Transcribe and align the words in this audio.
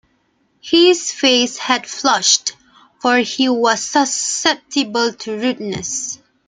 His 0.61 1.11
face 1.11 1.57
had 1.59 1.85
flushed, 1.85 2.53
for 2.99 3.17
he 3.19 3.49
was 3.49 3.83
susceptible 3.83 5.13
to 5.13 5.37
rudeness. 5.37 6.17